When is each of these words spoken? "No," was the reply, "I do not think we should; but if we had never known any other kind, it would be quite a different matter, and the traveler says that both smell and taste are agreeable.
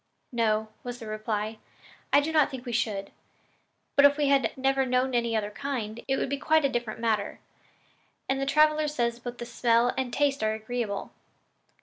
"No," 0.31 0.69
was 0.83 0.97
the 0.97 1.05
reply, 1.05 1.59
"I 2.11 2.21
do 2.21 2.31
not 2.31 2.49
think 2.49 2.65
we 2.65 2.71
should; 2.71 3.11
but 3.95 4.03
if 4.03 4.17
we 4.17 4.29
had 4.29 4.51
never 4.57 4.83
known 4.83 5.13
any 5.13 5.35
other 5.35 5.51
kind, 5.51 6.03
it 6.07 6.17
would 6.17 6.27
be 6.27 6.39
quite 6.39 6.65
a 6.65 6.69
different 6.69 6.99
matter, 6.99 7.39
and 8.27 8.41
the 8.41 8.47
traveler 8.47 8.87
says 8.87 9.19
that 9.19 9.37
both 9.37 9.47
smell 9.47 9.93
and 9.95 10.11
taste 10.11 10.41
are 10.41 10.53
agreeable. 10.53 11.11